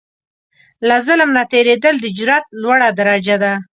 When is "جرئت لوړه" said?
2.17-2.89